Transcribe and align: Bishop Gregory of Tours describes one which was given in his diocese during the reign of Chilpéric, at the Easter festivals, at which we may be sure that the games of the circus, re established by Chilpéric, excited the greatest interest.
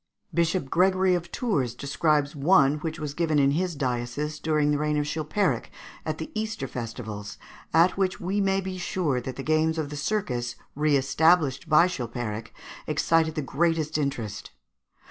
Bishop 0.33 0.71
Gregory 0.71 1.13
of 1.13 1.31
Tours 1.31 1.75
describes 1.75 2.35
one 2.35 2.79
which 2.79 2.99
was 2.99 3.13
given 3.13 3.37
in 3.37 3.51
his 3.51 3.75
diocese 3.75 4.39
during 4.39 4.71
the 4.71 4.79
reign 4.79 4.97
of 4.97 5.05
Chilpéric, 5.05 5.65
at 6.07 6.17
the 6.17 6.31
Easter 6.33 6.67
festivals, 6.67 7.37
at 7.71 7.97
which 7.97 8.19
we 8.19 8.41
may 8.41 8.61
be 8.61 8.79
sure 8.79 9.21
that 9.21 9.35
the 9.35 9.43
games 9.43 9.77
of 9.77 9.91
the 9.91 9.95
circus, 9.95 10.55
re 10.73 10.97
established 10.97 11.69
by 11.69 11.85
Chilpéric, 11.85 12.47
excited 12.87 13.35
the 13.35 13.43
greatest 13.43 13.95
interest. 13.95 14.49